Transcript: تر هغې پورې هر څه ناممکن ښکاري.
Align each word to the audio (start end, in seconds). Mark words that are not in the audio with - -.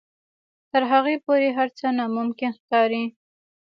تر 0.71 0.83
هغې 0.91 1.15
پورې 1.25 1.47
هر 1.57 1.69
څه 1.77 1.85
ناممکن 1.97 2.51
ښکاري. 2.59 3.03